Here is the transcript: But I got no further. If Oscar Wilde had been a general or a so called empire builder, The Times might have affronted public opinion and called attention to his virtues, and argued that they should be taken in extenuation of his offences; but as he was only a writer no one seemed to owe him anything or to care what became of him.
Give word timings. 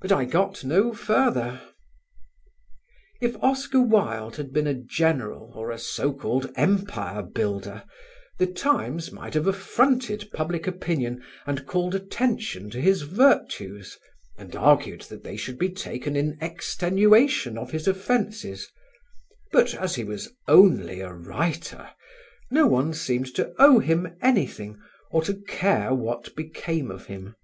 But 0.00 0.10
I 0.10 0.24
got 0.24 0.64
no 0.64 0.92
further. 0.92 1.62
If 3.20 3.36
Oscar 3.40 3.80
Wilde 3.80 4.34
had 4.34 4.52
been 4.52 4.66
a 4.66 4.74
general 4.74 5.52
or 5.54 5.70
a 5.70 5.78
so 5.78 6.12
called 6.12 6.50
empire 6.56 7.22
builder, 7.22 7.84
The 8.40 8.48
Times 8.48 9.12
might 9.12 9.34
have 9.34 9.46
affronted 9.46 10.28
public 10.32 10.66
opinion 10.66 11.22
and 11.46 11.66
called 11.66 11.94
attention 11.94 12.68
to 12.70 12.80
his 12.80 13.02
virtues, 13.02 13.96
and 14.36 14.56
argued 14.56 15.02
that 15.02 15.22
they 15.22 15.36
should 15.36 15.56
be 15.56 15.68
taken 15.70 16.16
in 16.16 16.36
extenuation 16.40 17.56
of 17.56 17.70
his 17.70 17.86
offences; 17.86 18.66
but 19.52 19.72
as 19.72 19.94
he 19.94 20.02
was 20.02 20.32
only 20.48 20.98
a 20.98 21.12
writer 21.12 21.90
no 22.50 22.66
one 22.66 22.92
seemed 22.92 23.32
to 23.36 23.54
owe 23.60 23.78
him 23.78 24.16
anything 24.20 24.80
or 25.12 25.22
to 25.22 25.40
care 25.46 25.94
what 25.94 26.34
became 26.34 26.90
of 26.90 27.06
him. 27.06 27.36